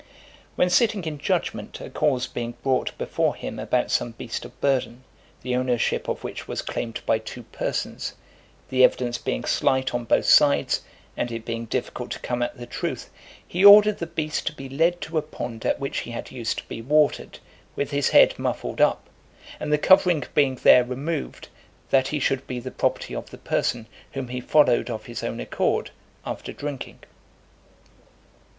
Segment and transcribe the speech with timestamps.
[0.55, 5.03] When sitting in judgment, a cause being brought before him about some beast of burden,
[5.43, 8.15] the ownership of which was claimed by two persons;
[8.69, 10.81] the evidence being slight on both sides,
[11.15, 13.11] and it being difficult to come at the truth,
[13.47, 16.57] he ordered the beast to be led to a pond at which he had used
[16.57, 17.37] to be watered,
[17.75, 19.07] with his head muffled up,
[19.59, 21.47] and the covering being there removed,
[21.91, 25.39] that he should be the property of the person whom he followed of his own
[25.39, 25.91] accord,
[26.25, 26.97] after drinking.